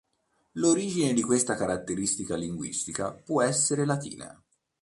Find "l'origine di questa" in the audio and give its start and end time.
0.53-1.53